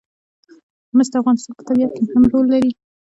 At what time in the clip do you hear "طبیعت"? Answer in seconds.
1.67-1.91